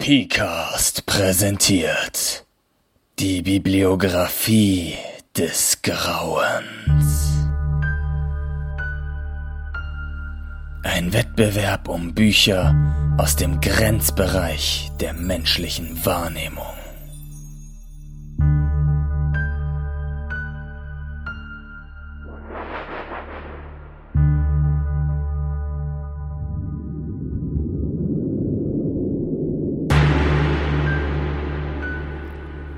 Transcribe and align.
PCAST 0.00 1.04
präsentiert 1.04 2.46
die 3.18 3.42
Bibliographie 3.42 4.94
des 5.36 5.82
Grauens. 5.82 7.34
Ein 10.82 11.12
Wettbewerb 11.12 11.86
um 11.86 12.14
Bücher 12.14 12.74
aus 13.18 13.36
dem 13.36 13.60
Grenzbereich 13.60 14.90
der 15.00 15.12
menschlichen 15.12 16.02
Wahrnehmung. 16.06 16.79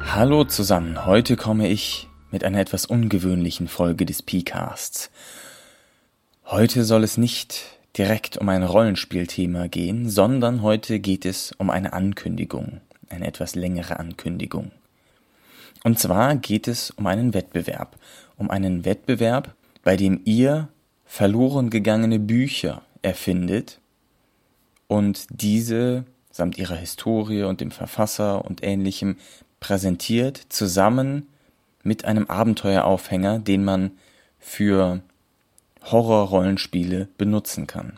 Hallo 0.05 0.45
zusammen, 0.45 1.06
heute 1.06 1.37
komme 1.37 1.69
ich 1.69 2.09
mit 2.30 2.45
einer 2.45 2.61
etwas 2.61 2.84
ungewöhnlichen 2.84 3.66
Folge 3.69 4.05
des 4.05 4.23
P-Casts. 4.23 5.11
Heute 6.45 6.84
soll 6.84 7.02
es 7.02 7.16
nicht 7.16 7.62
direkt 7.97 8.37
um 8.37 8.48
ein 8.48 8.62
Rollenspielthema 8.62 9.69
gehen, 9.69 10.11
sondern 10.11 10.62
heute 10.62 11.01
geht 11.01 11.25
es 11.25 11.52
um 11.52 11.70
eine 11.70 11.92
Ankündigung, 11.95 12.80
eine 13.09 13.27
etwas 13.27 13.55
längere 13.55 13.98
Ankündigung. 13.98 14.73
Und 15.84 15.98
zwar 15.98 16.37
geht 16.37 16.69
es 16.69 16.91
um 16.91 17.06
einen 17.06 17.33
Wettbewerb, 17.33 17.97
um 18.37 18.50
einen 18.50 18.84
Wettbewerb, 18.84 19.55
bei 19.83 19.97
dem 19.97 20.20
ihr 20.25 20.69
verloren 21.06 21.70
gegangene 21.70 22.19
Bücher 22.19 22.83
erfindet 23.00 23.80
und 24.89 25.27
diese 25.30 26.05
samt 26.30 26.59
ihrer 26.59 26.77
Historie 26.77 27.45
und 27.45 27.61
dem 27.61 27.70
Verfasser 27.70 28.45
und 28.45 28.62
ähnlichem 28.62 29.16
präsentiert, 29.62 30.41
zusammen 30.48 31.28
mit 31.84 32.05
einem 32.05 32.27
Abenteueraufhänger, 32.27 33.39
den 33.39 33.64
man 33.64 33.92
für 34.41 35.00
Horror-Rollenspiele 35.84 37.09
benutzen 37.17 37.69
kann. 37.69 37.97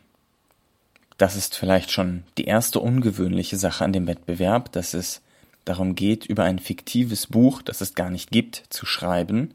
Das 1.16 1.36
ist 1.36 1.56
vielleicht 1.56 1.90
schon 1.90 2.24
die 2.36 2.44
erste 2.44 2.80
ungewöhnliche 2.80 3.56
Sache 3.56 3.82
an 3.82 3.94
dem 3.94 4.06
Wettbewerb, 4.06 4.72
dass 4.72 4.92
es 4.92 5.22
darum 5.64 5.94
geht, 5.94 6.26
über 6.26 6.44
ein 6.44 6.58
fiktives 6.58 7.26
Buch, 7.28 7.62
das 7.62 7.80
es 7.80 7.94
gar 7.94 8.10
nicht 8.10 8.30
gibt, 8.30 8.64
zu 8.68 8.84
schreiben. 8.84 9.54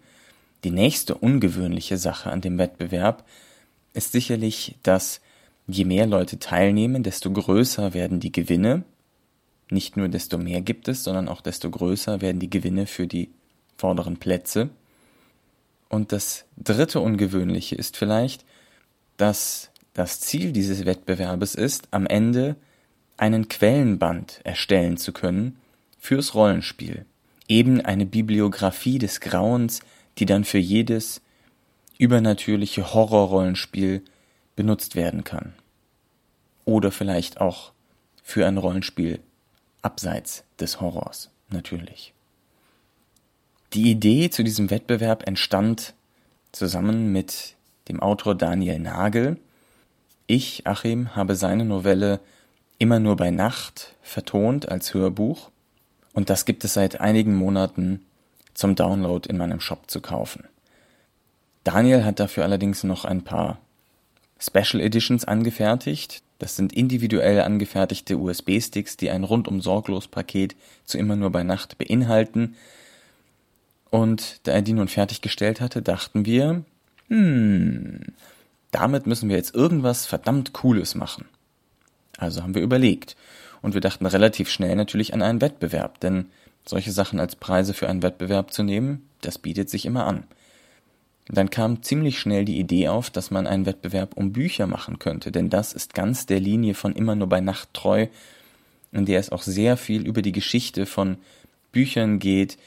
Die 0.63 0.71
nächste 0.71 1.13
ungewöhnliche 1.13 1.97
Sache 1.97 2.31
an 2.31 2.41
dem 2.41 2.57
Wettbewerb 2.57 3.23
ist 3.93 4.13
sicherlich, 4.13 4.75
dass 4.81 5.21
je 5.67 5.85
mehr 5.85 6.07
Leute 6.07 6.39
teilnehmen, 6.39 7.03
desto 7.03 7.31
größer 7.31 7.93
werden 7.93 8.19
die 8.19 8.31
Gewinne, 8.31 8.83
nicht 9.69 9.97
nur 9.97 10.09
desto 10.09 10.37
mehr 10.37 10.61
gibt 10.61 10.87
es, 10.87 11.03
sondern 11.03 11.27
auch 11.27 11.41
desto 11.41 11.69
größer 11.69 12.21
werden 12.21 12.39
die 12.39 12.49
Gewinne 12.49 12.87
für 12.87 13.07
die 13.07 13.29
vorderen 13.77 14.17
Plätze. 14.17 14.69
Und 15.89 16.11
das 16.11 16.45
dritte 16.57 16.99
Ungewöhnliche 16.99 17.75
ist 17.75 17.97
vielleicht, 17.97 18.45
dass 19.17 19.71
das 19.93 20.19
Ziel 20.21 20.51
dieses 20.51 20.85
Wettbewerbes 20.85 21.55
ist, 21.55 21.87
am 21.91 22.05
Ende 22.05 22.55
einen 23.17 23.49
Quellenband 23.49 24.39
erstellen 24.43 24.97
zu 24.97 25.11
können 25.11 25.57
fürs 25.97 26.35
Rollenspiel. 26.35 27.05
Eben 27.47 27.81
eine 27.81 28.05
Bibliografie 28.05 28.99
des 28.99 29.19
Grauens, 29.19 29.81
die 30.17 30.25
dann 30.25 30.45
für 30.45 30.59
jedes 30.59 31.21
übernatürliche 31.97 32.93
Horrorrollenspiel 32.93 34.03
benutzt 34.55 34.95
werden 34.95 35.23
kann. 35.23 35.53
Oder 36.65 36.91
vielleicht 36.91 37.41
auch 37.41 37.73
für 38.23 38.45
ein 38.45 38.57
Rollenspiel 38.57 39.19
abseits 39.81 40.43
des 40.59 40.81
Horrors 40.81 41.29
natürlich. 41.49 42.13
Die 43.73 43.91
Idee 43.91 44.29
zu 44.29 44.43
diesem 44.43 44.69
Wettbewerb 44.71 45.27
entstand 45.27 45.93
zusammen 46.51 47.11
mit 47.11 47.55
dem 47.87 47.99
Autor 47.99 48.35
Daniel 48.35 48.79
Nagel. 48.79 49.37
Ich, 50.27 50.65
Achim, 50.65 51.15
habe 51.15 51.35
seine 51.35 51.65
Novelle 51.65 52.19
immer 52.77 52.99
nur 52.99 53.15
bei 53.15 53.29
Nacht 53.29 53.95
vertont 54.01 54.69
als 54.69 54.93
Hörbuch 54.93 55.51
und 56.13 56.29
das 56.29 56.45
gibt 56.45 56.63
es 56.63 56.73
seit 56.73 56.99
einigen 56.99 57.35
Monaten 57.35 58.05
zum 58.53 58.75
Download 58.75 59.29
in 59.29 59.37
meinem 59.37 59.59
Shop 59.59 59.89
zu 59.89 60.01
kaufen. 60.01 60.45
Daniel 61.63 62.03
hat 62.05 62.19
dafür 62.19 62.43
allerdings 62.43 62.83
noch 62.83 63.05
ein 63.05 63.23
paar 63.23 63.59
Special 64.39 64.81
Editions 64.81 65.25
angefertigt, 65.25 66.23
das 66.39 66.55
sind 66.55 66.73
individuell 66.73 67.41
angefertigte 67.41 68.17
USB-Sticks, 68.17 68.97
die 68.97 69.11
ein 69.11 69.25
rundum 69.25 69.61
sorglos 69.61 70.07
Paket 70.07 70.55
zu 70.85 70.97
immer 70.97 71.15
nur 71.15 71.29
bei 71.31 71.43
Nacht 71.43 71.77
beinhalten. 71.77 72.55
Und 73.91 74.39
da 74.47 74.53
er 74.53 74.61
die 74.61 74.73
nun 74.73 74.87
fertiggestellt 74.87 75.61
hatte, 75.61 75.81
dachten 75.81 76.25
wir, 76.25 76.63
hm, 77.09 78.01
damit 78.71 79.05
müssen 79.05 79.29
wir 79.29 79.35
jetzt 79.35 79.53
irgendwas 79.53 80.05
verdammt 80.05 80.53
Cooles 80.53 80.95
machen. 80.95 81.25
Also 82.17 82.41
haben 82.41 82.55
wir 82.55 82.61
überlegt. 82.61 83.17
Und 83.61 83.73
wir 83.73 83.81
dachten 83.81 84.05
relativ 84.05 84.49
schnell 84.49 84.75
natürlich 84.75 85.13
an 85.13 85.21
einen 85.21 85.41
Wettbewerb, 85.41 85.99
denn 85.99 86.27
solche 86.65 86.91
Sachen 86.91 87.19
als 87.19 87.35
Preise 87.35 87.73
für 87.73 87.89
einen 87.89 88.03
Wettbewerb 88.03 88.53
zu 88.53 88.63
nehmen, 88.63 89.09
das 89.21 89.37
bietet 89.37 89.69
sich 89.69 89.85
immer 89.85 90.05
an. 90.05 90.23
Dann 91.31 91.51
kam 91.51 91.83
ziemlich 91.83 92.17
schnell 92.17 92.43
die 92.43 92.59
Idee 92.59 92.87
auf, 92.87 93.11
dass 93.11 93.29
man 93.29 93.45
einen 93.45 93.67
Wettbewerb 93.67 94.17
um 94.17 94.33
Bücher 94.33 94.65
machen 94.65 94.97
könnte, 94.97 95.31
denn 95.31 95.51
das 95.51 95.73
ist 95.73 95.93
ganz 95.93 96.25
der 96.25 96.39
Linie 96.39 96.73
von 96.73 96.93
immer 96.93 97.15
nur 97.15 97.29
bei 97.29 97.39
Nacht 97.39 97.69
treu, 97.73 98.07
in 98.91 99.05
der 99.05 99.19
es 99.19 99.31
auch 99.31 99.43
sehr 99.43 99.77
viel 99.77 100.07
über 100.07 100.23
die 100.23 100.31
Geschichte 100.31 100.87
von 100.87 101.17
Büchern 101.71 102.17
geht, 102.17 102.57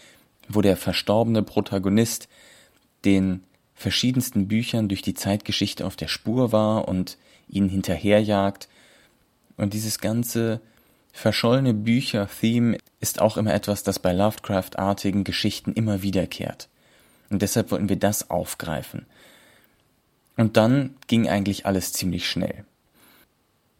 wo 0.48 0.60
der 0.60 0.76
verstorbene 0.76 1.42
Protagonist 1.42 2.28
den 3.04 3.42
verschiedensten 3.74 4.46
Büchern 4.46 4.88
durch 4.88 5.02
die 5.02 5.14
Zeitgeschichte 5.14 5.84
auf 5.84 5.96
der 5.96 6.06
Spur 6.06 6.52
war 6.52 6.86
und 6.86 7.18
ihnen 7.48 7.68
hinterherjagt. 7.68 8.68
Und 9.56 9.74
dieses 9.74 9.98
ganze 9.98 10.60
verschollene 11.12 11.74
Bücher-Theme 11.74 12.78
ist 13.00 13.20
auch 13.20 13.36
immer 13.36 13.52
etwas, 13.52 13.82
das 13.82 13.98
bei 13.98 14.12
Lovecraft-artigen 14.12 15.24
Geschichten 15.24 15.72
immer 15.72 16.02
wiederkehrt. 16.02 16.68
Und 17.32 17.40
deshalb 17.40 17.70
wollten 17.70 17.88
wir 17.88 17.96
das 17.96 18.28
aufgreifen. 18.28 19.06
Und 20.36 20.58
dann 20.58 20.94
ging 21.06 21.28
eigentlich 21.30 21.64
alles 21.64 21.94
ziemlich 21.94 22.28
schnell. 22.28 22.66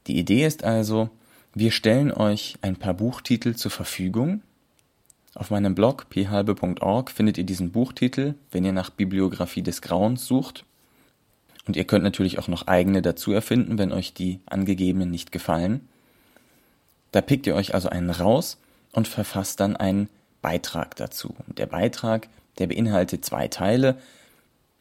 Die 0.06 0.18
Idee 0.18 0.46
ist 0.46 0.64
also, 0.64 1.10
wir 1.54 1.70
stellen 1.70 2.12
euch 2.12 2.56
ein 2.62 2.76
paar 2.76 2.94
Buchtitel 2.94 3.54
zur 3.54 3.70
Verfügung. 3.70 4.40
Auf 5.34 5.50
meinem 5.50 5.74
Blog 5.74 6.06
phalbe.org 6.10 7.10
findet 7.10 7.36
ihr 7.36 7.44
diesen 7.44 7.72
Buchtitel, 7.72 8.36
wenn 8.50 8.64
ihr 8.64 8.72
nach 8.72 8.88
Bibliografie 8.88 9.62
des 9.62 9.82
Grauens 9.82 10.24
sucht. 10.24 10.64
Und 11.66 11.76
ihr 11.76 11.84
könnt 11.84 12.04
natürlich 12.04 12.38
auch 12.38 12.48
noch 12.48 12.66
eigene 12.66 13.02
dazu 13.02 13.32
erfinden, 13.32 13.76
wenn 13.76 13.92
euch 13.92 14.14
die 14.14 14.40
angegebenen 14.46 15.10
nicht 15.10 15.30
gefallen. 15.30 15.86
Da 17.12 17.20
pickt 17.20 17.46
ihr 17.46 17.54
euch 17.54 17.74
also 17.74 17.90
einen 17.90 18.10
raus 18.10 18.56
und 18.92 19.08
verfasst 19.08 19.60
dann 19.60 19.76
einen 19.76 20.08
Beitrag 20.40 20.96
dazu. 20.96 21.34
Und 21.46 21.58
der 21.58 21.66
Beitrag 21.66 22.28
der 22.58 22.66
beinhaltet 22.66 23.24
zwei 23.24 23.48
Teile. 23.48 23.98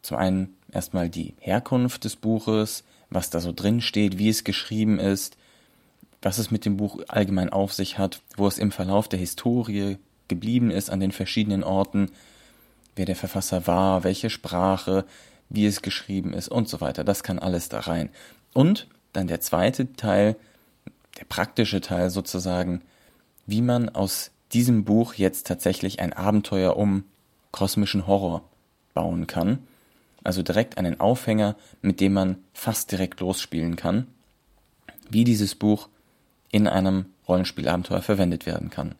Zum 0.01 0.17
einen 0.17 0.55
erstmal 0.71 1.09
die 1.09 1.35
Herkunft 1.39 2.03
des 2.03 2.15
Buches, 2.15 2.83
was 3.09 3.29
da 3.29 3.39
so 3.39 3.51
drin 3.51 3.81
steht, 3.81 4.17
wie 4.17 4.29
es 4.29 4.43
geschrieben 4.43 4.99
ist, 4.99 5.37
was 6.21 6.37
es 6.37 6.51
mit 6.51 6.65
dem 6.65 6.77
Buch 6.77 6.99
allgemein 7.07 7.49
auf 7.49 7.73
sich 7.73 7.97
hat, 7.97 8.21
wo 8.37 8.47
es 8.47 8.57
im 8.57 8.71
Verlauf 8.71 9.07
der 9.07 9.19
Historie 9.19 9.97
geblieben 10.27 10.71
ist 10.71 10.89
an 10.89 10.99
den 10.99 11.11
verschiedenen 11.11 11.63
Orten, 11.63 12.09
wer 12.95 13.05
der 13.05 13.15
Verfasser 13.15 13.67
war, 13.67 14.03
welche 14.03 14.29
Sprache, 14.29 15.05
wie 15.49 15.65
es 15.65 15.81
geschrieben 15.81 16.33
ist 16.33 16.47
und 16.47 16.69
so 16.69 16.79
weiter. 16.79 17.03
Das 17.03 17.23
kann 17.23 17.39
alles 17.39 17.69
da 17.69 17.81
rein. 17.81 18.09
Und 18.53 18.87
dann 19.13 19.27
der 19.27 19.41
zweite 19.41 19.93
Teil, 19.93 20.35
der 21.19 21.25
praktische 21.25 21.81
Teil 21.81 22.09
sozusagen, 22.09 22.81
wie 23.45 23.61
man 23.61 23.89
aus 23.89 24.31
diesem 24.53 24.85
Buch 24.85 25.15
jetzt 25.15 25.47
tatsächlich 25.47 25.99
ein 25.99 26.13
Abenteuer 26.13 26.77
um 26.77 27.03
kosmischen 27.51 28.07
Horror 28.07 28.43
bauen 28.93 29.27
kann. 29.27 29.59
Also 30.23 30.43
direkt 30.43 30.77
einen 30.77 30.99
Aufhänger, 30.99 31.55
mit 31.81 31.99
dem 31.99 32.13
man 32.13 32.37
fast 32.53 32.91
direkt 32.91 33.19
losspielen 33.19 33.75
kann, 33.75 34.07
wie 35.09 35.23
dieses 35.23 35.55
Buch 35.55 35.89
in 36.51 36.67
einem 36.67 37.05
Rollenspielabenteuer 37.27 38.01
verwendet 38.01 38.45
werden 38.45 38.69
kann. 38.69 38.95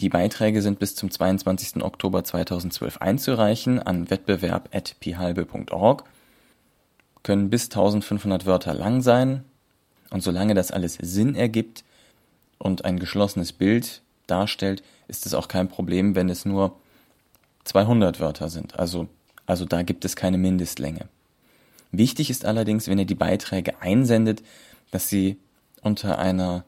Die 0.00 0.08
Beiträge 0.08 0.60
sind 0.60 0.80
bis 0.80 0.96
zum 0.96 1.10
22. 1.10 1.82
Oktober 1.82 2.24
2012 2.24 2.98
einzureichen 2.98 3.80
an 3.80 4.10
wettbewerb.pihalbe.org, 4.10 6.04
können 7.22 7.48
bis 7.48 7.64
1500 7.66 8.44
Wörter 8.44 8.74
lang 8.74 9.00
sein 9.02 9.44
und 10.10 10.22
solange 10.22 10.54
das 10.54 10.72
alles 10.72 10.98
Sinn 11.00 11.36
ergibt 11.36 11.84
und 12.58 12.84
ein 12.84 12.98
geschlossenes 12.98 13.52
Bild 13.52 14.02
darstellt, 14.26 14.82
ist 15.08 15.26
es 15.26 15.34
auch 15.34 15.48
kein 15.48 15.68
Problem, 15.68 16.14
wenn 16.14 16.28
es 16.28 16.44
nur 16.44 16.78
200 17.64 18.20
Wörter 18.20 18.48
sind. 18.48 18.78
Also, 18.78 19.08
also 19.46 19.64
da 19.64 19.82
gibt 19.82 20.04
es 20.04 20.16
keine 20.16 20.38
Mindestlänge. 20.38 21.08
Wichtig 21.92 22.30
ist 22.30 22.44
allerdings, 22.44 22.88
wenn 22.88 22.98
ihr 22.98 23.06
die 23.06 23.14
Beiträge 23.14 23.80
einsendet, 23.80 24.42
dass 24.90 25.08
sie 25.08 25.36
unter 25.82 26.18
einer 26.18 26.64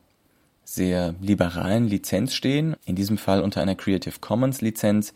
sehr 0.65 1.15
liberalen 1.21 1.87
Lizenz 1.89 2.35
stehen, 2.35 2.77
in 2.85 2.97
diesem 2.97 3.19
Fall 3.19 3.41
unter 3.41 3.61
einer 3.61 3.75
Creative 3.75 4.19
Commons 4.21 4.61
Lizenz, 4.61 5.15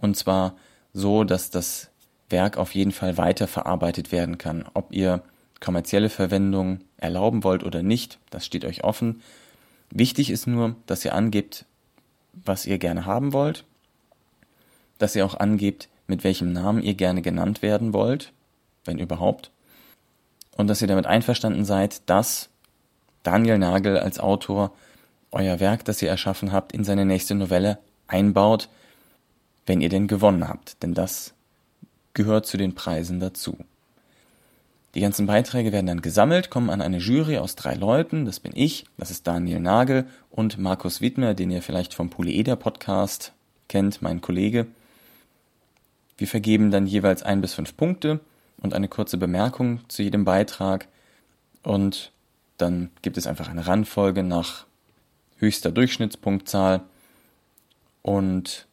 und 0.00 0.16
zwar 0.16 0.56
so, 0.92 1.24
dass 1.24 1.50
das 1.50 1.90
Werk 2.28 2.56
auf 2.56 2.74
jeden 2.74 2.92
Fall 2.92 3.16
weiterverarbeitet 3.16 4.12
werden 4.12 4.38
kann. 4.38 4.64
Ob 4.74 4.92
ihr 4.92 5.22
kommerzielle 5.60 6.08
Verwendung 6.08 6.80
erlauben 6.96 7.44
wollt 7.44 7.62
oder 7.64 7.82
nicht, 7.82 8.18
das 8.30 8.44
steht 8.44 8.64
euch 8.64 8.84
offen. 8.84 9.22
Wichtig 9.94 10.30
ist 10.30 10.46
nur, 10.46 10.74
dass 10.86 11.04
ihr 11.04 11.14
angebt, 11.14 11.66
was 12.32 12.64
ihr 12.64 12.78
gerne 12.78 13.04
haben 13.04 13.34
wollt, 13.34 13.66
dass 14.96 15.14
ihr 15.14 15.26
auch 15.26 15.34
angebt, 15.34 15.90
mit 16.06 16.24
welchem 16.24 16.50
Namen 16.50 16.82
ihr 16.82 16.94
gerne 16.94 17.20
genannt 17.20 17.60
werden 17.60 17.92
wollt, 17.92 18.32
wenn 18.86 18.98
überhaupt, 18.98 19.50
und 20.56 20.68
dass 20.68 20.80
ihr 20.80 20.88
damit 20.88 21.04
einverstanden 21.04 21.66
seid, 21.66 22.08
dass 22.08 22.48
Daniel 23.22 23.58
Nagel 23.58 23.98
als 23.98 24.18
Autor 24.18 24.72
euer 25.30 25.60
Werk, 25.60 25.84
das 25.84 26.00
ihr 26.00 26.08
erschaffen 26.08 26.52
habt, 26.52 26.72
in 26.72 26.84
seine 26.84 27.04
nächste 27.04 27.34
Novelle 27.34 27.78
einbaut, 28.06 28.70
wenn 29.66 29.82
ihr 29.82 29.90
denn 29.90 30.08
gewonnen 30.08 30.48
habt, 30.48 30.82
denn 30.82 30.94
das 30.94 31.34
gehört 32.14 32.46
zu 32.46 32.56
den 32.56 32.74
Preisen 32.74 33.20
dazu. 33.20 33.58
Die 34.94 35.00
ganzen 35.00 35.26
Beiträge 35.26 35.72
werden 35.72 35.86
dann 35.86 36.02
gesammelt, 36.02 36.50
kommen 36.50 36.68
an 36.68 36.82
eine 36.82 36.98
Jury 36.98 37.38
aus 37.38 37.56
drei 37.56 37.74
Leuten, 37.74 38.26
das 38.26 38.40
bin 38.40 38.52
ich, 38.54 38.84
das 38.98 39.10
ist 39.10 39.26
Daniel 39.26 39.60
Nagel 39.60 40.06
und 40.30 40.58
Markus 40.58 41.00
Wittmer, 41.00 41.32
den 41.32 41.50
ihr 41.50 41.62
vielleicht 41.62 41.94
vom 41.94 42.10
Polyeder 42.10 42.56
Podcast 42.56 43.32
kennt, 43.68 44.02
mein 44.02 44.20
Kollege. 44.20 44.66
Wir 46.18 46.28
vergeben 46.28 46.70
dann 46.70 46.86
jeweils 46.86 47.22
ein 47.22 47.40
bis 47.40 47.54
fünf 47.54 47.76
Punkte 47.76 48.20
und 48.58 48.74
eine 48.74 48.88
kurze 48.88 49.16
Bemerkung 49.16 49.80
zu 49.88 50.02
jedem 50.02 50.24
Beitrag. 50.24 50.88
Und 51.62 52.12
dann 52.58 52.90
gibt 53.00 53.16
es 53.16 53.26
einfach 53.26 53.48
eine 53.48 53.66
Randfolge 53.66 54.22
nach 54.22 54.66
höchster 55.38 55.72
Durchschnittspunktzahl. 55.72 56.82
Und 58.02 58.66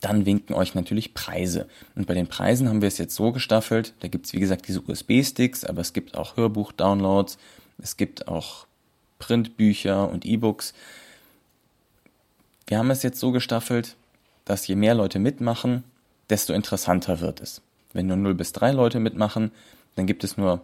dann 0.00 0.26
winken 0.26 0.54
euch 0.54 0.74
natürlich 0.74 1.14
Preise. 1.14 1.68
Und 1.94 2.06
bei 2.06 2.14
den 2.14 2.28
Preisen 2.28 2.68
haben 2.68 2.80
wir 2.80 2.88
es 2.88 2.98
jetzt 2.98 3.14
so 3.14 3.32
gestaffelt, 3.32 3.94
da 4.00 4.08
gibt 4.08 4.26
es 4.26 4.32
wie 4.32 4.40
gesagt 4.40 4.68
diese 4.68 4.80
USB-Sticks, 4.80 5.64
aber 5.64 5.80
es 5.80 5.92
gibt 5.92 6.16
auch 6.16 6.36
Hörbuch-Downloads, 6.36 7.38
es 7.78 7.96
gibt 7.96 8.28
auch 8.28 8.66
Printbücher 9.18 10.08
und 10.08 10.24
E-Books. 10.24 10.74
Wir 12.66 12.78
haben 12.78 12.90
es 12.90 13.02
jetzt 13.02 13.18
so 13.18 13.32
gestaffelt, 13.32 13.96
dass 14.44 14.66
je 14.66 14.76
mehr 14.76 14.94
Leute 14.94 15.18
mitmachen, 15.18 15.84
desto 16.30 16.52
interessanter 16.52 17.20
wird 17.20 17.40
es. 17.40 17.62
Wenn 17.92 18.06
nur 18.06 18.16
0 18.16 18.34
bis 18.34 18.52
3 18.52 18.72
Leute 18.72 19.00
mitmachen, 19.00 19.50
dann 19.96 20.06
gibt 20.06 20.22
es 20.22 20.36
nur 20.36 20.60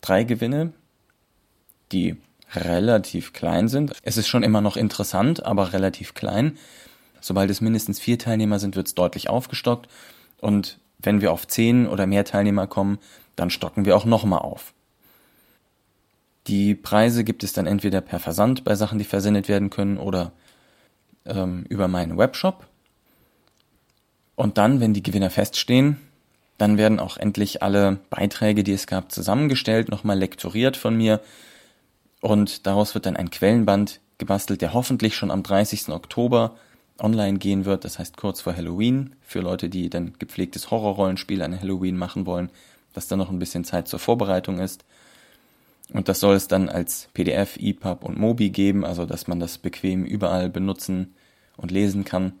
drei 0.00 0.24
Gewinne, 0.24 0.72
die 1.92 2.16
relativ 2.52 3.32
klein 3.32 3.68
sind. 3.68 3.92
Es 4.02 4.16
ist 4.16 4.28
schon 4.28 4.42
immer 4.42 4.60
noch 4.60 4.76
interessant, 4.76 5.44
aber 5.44 5.72
relativ 5.72 6.14
klein. 6.14 6.58
Sobald 7.24 7.48
es 7.48 7.62
mindestens 7.62 7.98
vier 7.98 8.18
Teilnehmer 8.18 8.58
sind, 8.58 8.76
wird 8.76 8.86
es 8.86 8.94
deutlich 8.94 9.30
aufgestockt. 9.30 9.88
Und 10.42 10.78
wenn 10.98 11.22
wir 11.22 11.32
auf 11.32 11.48
zehn 11.48 11.86
oder 11.86 12.06
mehr 12.06 12.26
Teilnehmer 12.26 12.66
kommen, 12.66 12.98
dann 13.34 13.48
stocken 13.48 13.86
wir 13.86 13.96
auch 13.96 14.04
nochmal 14.04 14.40
auf. 14.40 14.74
Die 16.48 16.74
Preise 16.74 17.24
gibt 17.24 17.42
es 17.42 17.54
dann 17.54 17.66
entweder 17.66 18.02
per 18.02 18.20
Versand 18.20 18.62
bei 18.62 18.74
Sachen, 18.74 18.98
die 18.98 19.06
versendet 19.06 19.48
werden 19.48 19.70
können, 19.70 19.96
oder 19.96 20.32
ähm, 21.24 21.64
über 21.70 21.88
meinen 21.88 22.18
Webshop. 22.18 22.66
Und 24.34 24.58
dann, 24.58 24.80
wenn 24.80 24.92
die 24.92 25.02
Gewinner 25.02 25.30
feststehen, 25.30 25.96
dann 26.58 26.76
werden 26.76 27.00
auch 27.00 27.16
endlich 27.16 27.62
alle 27.62 28.00
Beiträge, 28.10 28.64
die 28.64 28.74
es 28.74 28.86
gab, 28.86 29.10
zusammengestellt, 29.10 29.88
nochmal 29.88 30.18
lektoriert 30.18 30.76
von 30.76 30.94
mir. 30.94 31.22
Und 32.20 32.66
daraus 32.66 32.94
wird 32.94 33.06
dann 33.06 33.16
ein 33.16 33.30
Quellenband 33.30 34.00
gebastelt, 34.18 34.60
der 34.60 34.74
hoffentlich 34.74 35.16
schon 35.16 35.30
am 35.30 35.42
30. 35.42 35.88
Oktober 35.88 36.58
online 36.98 37.38
gehen 37.38 37.64
wird, 37.64 37.84
das 37.84 37.98
heißt 37.98 38.16
kurz 38.16 38.40
vor 38.40 38.56
Halloween, 38.56 39.16
für 39.22 39.40
Leute, 39.40 39.68
die 39.68 39.90
dann 39.90 40.14
gepflegtes 40.18 40.70
Horrorrollenspiel 40.70 41.42
an 41.42 41.58
Halloween 41.58 41.96
machen 41.96 42.26
wollen, 42.26 42.50
dass 42.92 43.08
da 43.08 43.16
noch 43.16 43.30
ein 43.30 43.38
bisschen 43.38 43.64
Zeit 43.64 43.88
zur 43.88 43.98
Vorbereitung 43.98 44.58
ist. 44.58 44.84
Und 45.92 46.08
das 46.08 46.20
soll 46.20 46.36
es 46.36 46.48
dann 46.48 46.68
als 46.68 47.08
PDF, 47.12 47.56
EPUB 47.56 48.04
und 48.04 48.18
Mobi 48.18 48.50
geben, 48.50 48.84
also 48.84 49.06
dass 49.06 49.26
man 49.26 49.40
das 49.40 49.58
bequem 49.58 50.04
überall 50.04 50.48
benutzen 50.48 51.14
und 51.56 51.70
lesen 51.70 52.04
kann. 52.04 52.32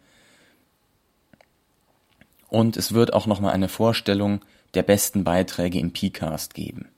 Und 2.48 2.76
es 2.76 2.94
wird 2.94 3.12
auch 3.12 3.26
nochmal 3.26 3.52
eine 3.52 3.68
Vorstellung 3.68 4.40
der 4.74 4.82
besten 4.82 5.24
Beiträge 5.24 5.78
im 5.78 5.92
PCAST 5.92 6.54
geben. 6.54 6.88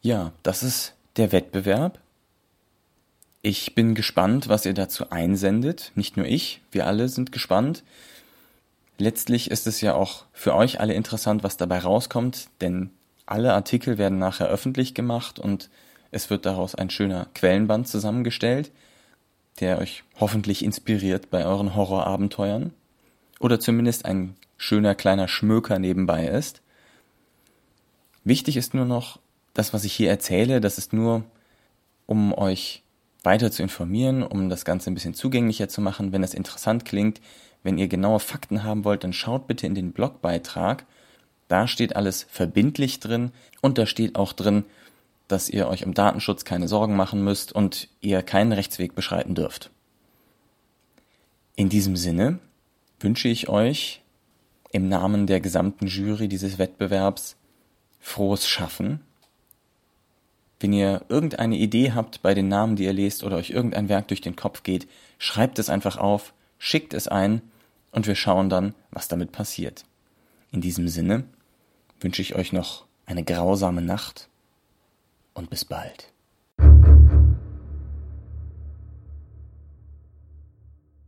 Ja, 0.00 0.32
das 0.42 0.62
ist 0.62 0.94
der 1.16 1.32
Wettbewerb. 1.32 1.98
Ich 3.48 3.76
bin 3.76 3.94
gespannt, 3.94 4.48
was 4.48 4.66
ihr 4.66 4.74
dazu 4.74 5.10
einsendet. 5.10 5.92
Nicht 5.94 6.16
nur 6.16 6.26
ich, 6.26 6.62
wir 6.72 6.84
alle 6.84 7.08
sind 7.08 7.30
gespannt. 7.30 7.84
Letztlich 8.98 9.52
ist 9.52 9.68
es 9.68 9.80
ja 9.80 9.94
auch 9.94 10.24
für 10.32 10.52
euch 10.52 10.80
alle 10.80 10.94
interessant, 10.94 11.44
was 11.44 11.56
dabei 11.56 11.78
rauskommt, 11.78 12.48
denn 12.60 12.90
alle 13.24 13.54
Artikel 13.54 13.98
werden 13.98 14.18
nachher 14.18 14.48
öffentlich 14.48 14.94
gemacht 14.94 15.38
und 15.38 15.70
es 16.10 16.28
wird 16.28 16.44
daraus 16.44 16.74
ein 16.74 16.90
schöner 16.90 17.28
Quellenband 17.34 17.86
zusammengestellt, 17.86 18.72
der 19.60 19.78
euch 19.78 20.02
hoffentlich 20.18 20.64
inspiriert 20.64 21.30
bei 21.30 21.46
euren 21.46 21.76
Horrorabenteuern 21.76 22.72
oder 23.38 23.60
zumindest 23.60 24.06
ein 24.06 24.34
schöner 24.56 24.96
kleiner 24.96 25.28
Schmöker 25.28 25.78
nebenbei 25.78 26.26
ist. 26.26 26.62
Wichtig 28.24 28.56
ist 28.56 28.74
nur 28.74 28.86
noch, 28.86 29.20
das, 29.54 29.72
was 29.72 29.84
ich 29.84 29.92
hier 29.92 30.10
erzähle, 30.10 30.60
das 30.60 30.78
ist 30.78 30.92
nur, 30.92 31.22
um 32.06 32.36
euch 32.36 32.82
weiter 33.26 33.50
zu 33.50 33.62
informieren, 33.62 34.22
um 34.22 34.48
das 34.48 34.64
Ganze 34.64 34.90
ein 34.90 34.94
bisschen 34.94 35.12
zugänglicher 35.12 35.68
zu 35.68 35.82
machen. 35.82 36.12
Wenn 36.12 36.22
es 36.22 36.32
interessant 36.32 36.86
klingt, 36.86 37.20
wenn 37.62 37.76
ihr 37.76 37.88
genaue 37.88 38.20
Fakten 38.20 38.62
haben 38.62 38.84
wollt, 38.84 39.04
dann 39.04 39.12
schaut 39.12 39.46
bitte 39.46 39.66
in 39.66 39.74
den 39.74 39.92
Blogbeitrag. 39.92 40.86
Da 41.48 41.68
steht 41.68 41.96
alles 41.96 42.26
verbindlich 42.30 43.00
drin 43.00 43.32
und 43.60 43.76
da 43.76 43.86
steht 43.86 44.16
auch 44.16 44.32
drin, 44.32 44.64
dass 45.28 45.48
ihr 45.48 45.68
euch 45.68 45.84
um 45.84 45.92
Datenschutz 45.92 46.44
keine 46.44 46.68
Sorgen 46.68 46.96
machen 46.96 47.22
müsst 47.22 47.52
und 47.52 47.88
ihr 48.00 48.22
keinen 48.22 48.52
Rechtsweg 48.52 48.94
beschreiten 48.94 49.34
dürft. 49.34 49.70
In 51.56 51.68
diesem 51.68 51.96
Sinne 51.96 52.38
wünsche 53.00 53.28
ich 53.28 53.48
euch 53.48 54.02
im 54.70 54.88
Namen 54.88 55.26
der 55.26 55.40
gesamten 55.40 55.88
Jury 55.88 56.28
dieses 56.28 56.58
Wettbewerbs 56.58 57.36
frohes 57.98 58.46
Schaffen 58.48 59.00
wenn 60.60 60.72
ihr 60.72 61.04
irgendeine 61.08 61.56
Idee 61.56 61.92
habt 61.92 62.22
bei 62.22 62.34
den 62.34 62.48
Namen, 62.48 62.76
die 62.76 62.84
ihr 62.84 62.92
lest 62.92 63.24
oder 63.24 63.36
euch 63.36 63.50
irgendein 63.50 63.88
Werk 63.88 64.08
durch 64.08 64.20
den 64.20 64.36
Kopf 64.36 64.62
geht, 64.62 64.88
schreibt 65.18 65.58
es 65.58 65.68
einfach 65.68 65.98
auf, 65.98 66.32
schickt 66.58 66.94
es 66.94 67.08
ein 67.08 67.42
und 67.92 68.06
wir 68.06 68.14
schauen 68.14 68.48
dann, 68.48 68.74
was 68.90 69.08
damit 69.08 69.32
passiert. 69.32 69.84
In 70.52 70.60
diesem 70.60 70.88
Sinne 70.88 71.24
wünsche 72.00 72.22
ich 72.22 72.34
euch 72.34 72.52
noch 72.52 72.86
eine 73.04 73.24
grausame 73.24 73.82
Nacht 73.82 74.28
und 75.34 75.50
bis 75.50 75.64
bald. 75.64 76.12